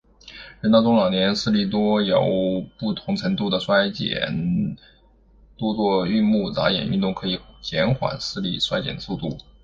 [0.61, 4.75] 人到中老年，视力多有不同程度地衰减，
[5.57, 9.37] 多做运目眨眼运动可以减缓视力衰减的速度。